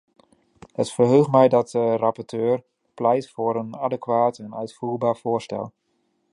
Het 0.73 0.91
verheugt 0.91 1.31
mij 1.31 1.47
dat 1.47 1.69
de 1.71 1.95
rapporteur 1.95 2.63
pleit 2.93 3.29
voor 3.29 3.55
een 3.55 3.75
adequaat 3.77 4.37
en 4.37 4.55
uitvoerbaar 4.55 5.17
voorstel. 5.17 5.73